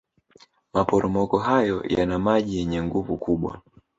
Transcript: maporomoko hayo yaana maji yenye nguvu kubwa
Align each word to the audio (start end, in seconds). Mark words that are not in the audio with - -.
maporomoko 0.73 1.37
hayo 1.39 1.77
yaana 1.89 2.17
maji 2.25 2.57
yenye 2.57 2.83
nguvu 2.83 3.17
kubwa 3.23 3.61